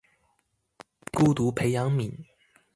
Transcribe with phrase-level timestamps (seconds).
[1.11, 2.25] 孤獨培養皿